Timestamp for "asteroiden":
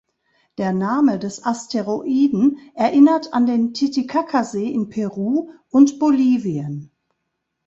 1.45-2.57